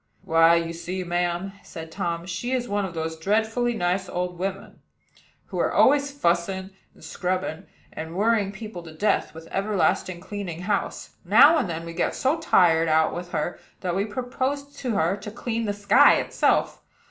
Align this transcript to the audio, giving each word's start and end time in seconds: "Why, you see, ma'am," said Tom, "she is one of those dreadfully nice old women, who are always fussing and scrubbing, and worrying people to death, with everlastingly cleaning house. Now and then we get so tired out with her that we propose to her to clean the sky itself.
"Why, 0.23 0.55
you 0.55 0.73
see, 0.73 1.03
ma'am," 1.03 1.51
said 1.61 1.91
Tom, 1.91 2.25
"she 2.25 2.53
is 2.53 2.67
one 2.67 2.85
of 2.85 2.95
those 2.95 3.19
dreadfully 3.19 3.75
nice 3.75 4.09
old 4.09 4.39
women, 4.39 4.79
who 5.45 5.59
are 5.59 5.71
always 5.71 6.09
fussing 6.11 6.71
and 6.95 7.03
scrubbing, 7.03 7.67
and 7.93 8.15
worrying 8.15 8.51
people 8.51 8.81
to 8.81 8.93
death, 8.95 9.35
with 9.35 9.45
everlastingly 9.51 10.27
cleaning 10.27 10.61
house. 10.61 11.17
Now 11.23 11.59
and 11.59 11.69
then 11.69 11.85
we 11.85 11.93
get 11.93 12.15
so 12.15 12.39
tired 12.39 12.89
out 12.89 13.13
with 13.13 13.29
her 13.29 13.59
that 13.81 13.95
we 13.95 14.05
propose 14.05 14.75
to 14.77 14.95
her 14.95 15.15
to 15.17 15.29
clean 15.29 15.65
the 15.65 15.71
sky 15.73 16.15
itself. 16.15 16.81